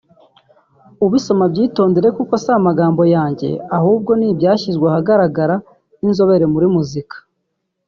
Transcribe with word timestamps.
ubisoma 1.05 1.43
abyitondere 1.47 2.07
kuko 2.17 2.33
si 2.43 2.49
amagambo 2.59 3.03
yanjye 3.15 3.49
ahubwo 3.77 4.11
n’ibyashyizwe 4.19 4.85
ahagaragara 4.91 5.55
n’inzobere 5.99 6.45
muri 6.53 6.67
muzika 6.75 7.15